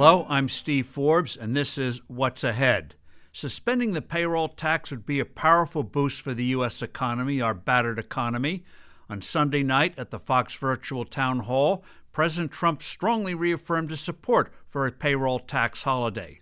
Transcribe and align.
Hello, 0.00 0.24
I'm 0.30 0.48
Steve 0.48 0.86
Forbes, 0.86 1.36
and 1.36 1.54
this 1.54 1.76
is 1.76 2.00
What's 2.08 2.42
Ahead. 2.42 2.94
Suspending 3.32 3.92
the 3.92 4.00
payroll 4.00 4.48
tax 4.48 4.90
would 4.90 5.04
be 5.04 5.20
a 5.20 5.26
powerful 5.26 5.82
boost 5.82 6.22
for 6.22 6.32
the 6.32 6.46
U.S. 6.56 6.80
economy, 6.80 7.42
our 7.42 7.52
battered 7.52 7.98
economy. 7.98 8.64
On 9.10 9.20
Sunday 9.20 9.62
night 9.62 9.92
at 9.98 10.08
the 10.08 10.18
Fox 10.18 10.54
Virtual 10.54 11.04
Town 11.04 11.40
Hall, 11.40 11.84
President 12.12 12.50
Trump 12.50 12.82
strongly 12.82 13.34
reaffirmed 13.34 13.90
his 13.90 14.00
support 14.00 14.50
for 14.64 14.86
a 14.86 14.90
payroll 14.90 15.38
tax 15.38 15.82
holiday. 15.82 16.40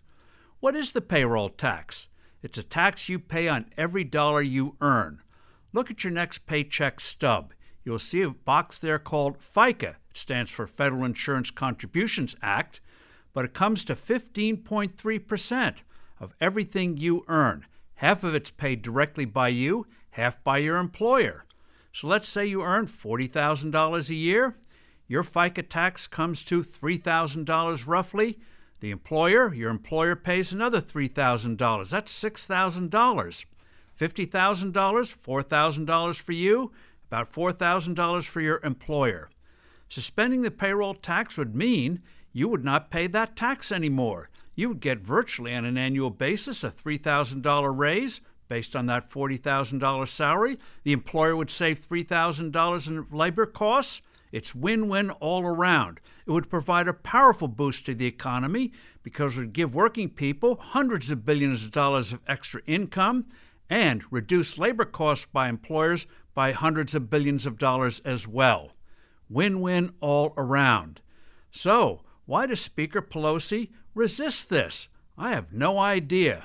What 0.61 0.77
is 0.77 0.93
the 0.93 1.01
payroll 1.01 1.49
tax? 1.49 2.07
It's 2.45 2.59
a 2.59 2.63
tax 2.63 3.09
you 3.09 3.19
pay 3.19 3.49
on 3.49 3.73
every 3.77 4.05
dollar 4.05 4.41
you 4.41 4.77
earn. 4.81 5.21
Look 5.73 5.91
at 5.91 6.05
your 6.05 6.13
next 6.13 6.47
paycheck 6.47 7.01
stub. 7.01 7.55
You'll 7.85 7.99
see 7.99 8.23
a 8.23 8.31
box 8.31 8.79
there 8.79 9.01
called 9.01 9.41
FICA. 9.41 9.97
It 10.11 10.17
stands 10.17 10.53
for 10.53 10.69
Federal 10.69 11.05
Insurance 11.05 11.51
Contributions 11.51 12.37
Act, 12.41 12.81
but 13.39 13.45
it 13.45 13.55
comes 13.55 13.85
to 13.85 13.95
15.3% 13.95 15.75
of 16.19 16.35
everything 16.41 16.97
you 16.97 17.25
earn. 17.29 17.65
Half 17.95 18.25
of 18.25 18.35
it's 18.35 18.51
paid 18.51 18.83
directly 18.83 19.25
by 19.27 19.47
you, 19.47 19.87
half 20.11 20.43
by 20.43 20.59
your 20.59 20.79
employer. 20.79 21.45
So 21.93 22.09
let's 22.09 22.27
say 22.27 22.47
you 22.47 22.65
earn 22.65 22.89
$40,000 22.89 24.11
a 24.11 24.15
year. 24.17 24.57
Your 25.07 25.23
FICA 25.23 25.69
tax 25.69 26.09
comes 26.09 26.43
to 26.47 26.65
$3,000 26.65 27.87
roughly. 27.87 28.41
The 28.81 28.91
employer, 28.91 29.55
your 29.55 29.71
employer 29.71 30.17
pays 30.17 30.51
another 30.51 30.81
$3,000. 30.81 31.91
That's 31.91 32.25
$6,000. 32.25 32.91
$50,000, 32.91 34.73
$4,000 34.73 36.21
for 36.21 36.33
you, 36.33 36.73
about 37.07 37.33
$4,000 37.33 38.25
for 38.25 38.41
your 38.41 38.59
employer. 38.65 39.31
Suspending 39.89 40.43
the 40.43 40.51
payroll 40.51 40.95
tax 40.95 41.39
would 41.39 41.55
mean 41.55 42.03
you 42.39 42.49
would 42.49 42.65
not 42.65 42.89
pay 42.89 43.09
that 43.09 43.35
tax 43.35 43.73
anymore. 43.73 44.31
You 44.55 44.69
would 44.69 44.81
get 44.81 45.01
virtually 45.01 45.53
on 45.57 45.65
an 45.65 45.77
annual 45.77 46.11
basis 46.11 46.63
a 46.63 46.71
$3,000 46.71 47.77
raise 47.77 48.21
based 48.47 48.77
on 48.77 48.87
that 48.87 49.11
$40,000 49.11 50.07
salary. 50.07 50.57
The 50.85 50.93
employer 50.93 51.35
would 51.35 51.51
save 51.51 51.81
$3,000 51.81 52.87
in 52.87 53.07
labor 53.11 53.45
costs. 53.45 54.03
It's 54.31 54.55
win 54.55 54.87
win 54.87 55.11
all 55.11 55.43
around. 55.43 55.99
It 56.27 56.31
would 56.31 56.49
provide 56.49 56.87
a 56.87 56.93
powerful 56.93 57.49
boost 57.49 57.87
to 57.87 57.95
the 57.95 58.07
economy 58.07 58.71
because 59.03 59.37
it 59.37 59.41
would 59.41 59.53
give 59.53 59.75
working 59.75 60.09
people 60.09 60.61
hundreds 60.61 61.11
of 61.11 61.27
billions 61.27 61.65
of 61.65 61.73
dollars 61.73 62.13
of 62.13 62.21
extra 62.29 62.63
income 62.67 63.27
and 63.69 64.05
reduce 64.13 64.59
labor 64.59 64.85
costs 64.85 65.27
by 65.27 65.49
employers 65.49 66.07
by 66.35 66.53
hundreds 66.53 66.95
of 66.95 67.11
billions 67.11 67.47
of 67.47 67.59
dollars 67.59 68.01
as 68.05 68.29
well. 68.29 68.77
Win 69.29 69.61
win 69.61 69.93
all 70.01 70.35
around. 70.37 71.01
So, 71.51 72.03
why 72.29 72.45
does 72.45 72.61
Speaker 72.61 73.01
Pelosi 73.01 73.71
resist 73.95 74.51
this? 74.51 74.89
I 75.17 75.31
have 75.31 75.51
no 75.51 75.79
idea. 75.79 76.45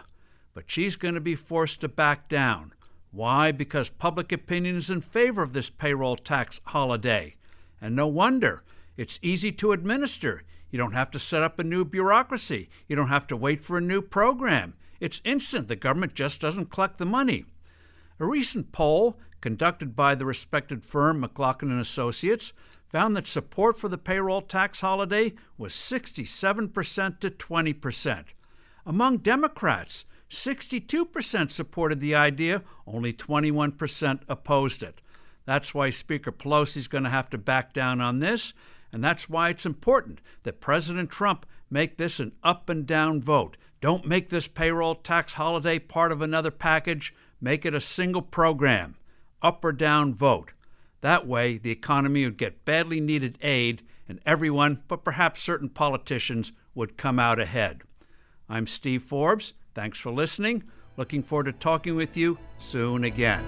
But 0.54 0.72
she's 0.72 0.96
going 0.96 1.16
to 1.16 1.20
be 1.20 1.36
forced 1.36 1.82
to 1.82 1.90
back 1.90 2.30
down. 2.30 2.72
Why? 3.12 3.52
Because 3.52 3.90
public 3.90 4.32
opinion 4.32 4.78
is 4.78 4.90
in 4.90 5.02
favor 5.02 5.44
of 5.44 5.52
this 5.52 5.70
payroll 5.70 6.16
tax 6.16 6.62
holiday. 6.68 7.36
And 7.82 7.98
no 7.98 8.08
wonder. 8.08 8.64
It's 8.96 9.20
easy 9.22 9.52
to 9.52 9.74
administer. 9.74 10.44
You 10.72 10.78
don't 10.78 10.94
have 10.94 11.12
to 11.12 11.20
set 11.20 11.44
up 11.44 11.60
a 11.60 11.66
new 11.66 11.84
bureaucracy. 11.84 12.70
You 12.88 12.96
don't 12.96 13.10
have 13.10 13.28
to 13.28 13.36
wait 13.36 13.62
for 13.62 13.78
a 13.78 13.82
new 13.82 14.02
program. 14.02 14.76
It's 15.02 15.22
instant. 15.26 15.68
The 15.68 15.76
government 15.76 16.14
just 16.14 16.40
doesn't 16.40 16.70
collect 16.70 16.98
the 16.98 17.06
money. 17.06 17.44
A 18.22 18.26
recent 18.26 18.72
poll 18.72 19.20
conducted 19.42 19.98
by 19.98 20.16
the 20.16 20.26
respected 20.26 20.86
firm 20.86 21.20
McLaughlin 21.20 21.72
and 21.72 21.82
Associates 21.82 22.54
found 22.94 23.16
that 23.16 23.26
support 23.26 23.76
for 23.76 23.90
the 23.90 23.98
payroll 23.98 24.40
tax 24.40 24.82
holiday 24.82 25.34
was 25.58 25.74
67% 25.74 27.20
to 27.20 27.30
20%. 27.32 28.26
Among 28.86 29.18
Democrats, 29.18 30.06
62% 30.30 31.50
supported 31.50 32.00
the 32.00 32.14
idea, 32.14 32.62
only 32.86 33.12
21% 33.12 34.20
opposed 34.30 34.84
it. 34.84 35.02
That's 35.46 35.74
why 35.74 35.90
Speaker 35.90 36.32
Pelosi 36.32 36.78
is 36.78 36.88
going 36.88 37.04
to 37.04 37.10
have 37.10 37.32
to 37.32 37.38
back 37.40 37.74
down 37.74 38.00
on 38.00 38.20
this, 38.20 38.54
and 38.92 39.04
that's 39.04 39.28
why 39.28 39.50
it's 39.50 39.66
important 39.66 40.22
that 40.44 40.62
President 40.62 41.10
Trump 41.10 41.48
make 41.72 41.98
this 41.98 42.20
an 42.20 42.34
up 42.44 42.70
and 42.70 42.86
down 42.86 43.20
vote. 43.20 43.58
Don't 43.82 44.06
make 44.06 44.30
this 44.30 44.48
payroll 44.48 44.94
tax 44.94 45.34
holiday 45.34 45.80
part 45.80 46.12
of 46.12 46.22
another 46.22 46.52
package, 46.52 47.12
make 47.42 47.66
it 47.66 47.74
a 47.74 47.82
single 47.82 48.22
program. 48.22 48.98
Up 49.42 49.66
or 49.66 49.72
down 49.72 50.14
vote. 50.14 50.52
That 51.04 51.28
way, 51.28 51.58
the 51.58 51.70
economy 51.70 52.24
would 52.24 52.38
get 52.38 52.64
badly 52.64 53.02
needed 53.02 53.38
aid, 53.42 53.82
and 54.08 54.22
everyone, 54.26 54.84
but 54.88 55.04
perhaps 55.04 55.42
certain 55.42 55.68
politicians, 55.68 56.54
would 56.74 56.96
come 56.96 57.20
out 57.20 57.42
ahead. 57.42 57.82
I'm 58.48 58.68
Steve 58.68 59.04
Forbes. 59.04 59.54
Thanks 59.76 60.00
for 60.00 60.12
listening. 60.14 60.64
Looking 60.96 61.22
forward 61.22 61.48
to 61.48 61.52
talking 61.52 61.98
with 61.98 62.16
you 62.16 62.40
soon 62.58 63.04
again. 63.04 63.44